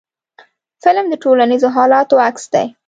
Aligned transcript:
فلم 0.83 1.05
د 1.09 1.13
ټولنیزو 1.23 1.67
حالاتو 1.75 2.15
عکس 2.27 2.43
دی 2.53 2.67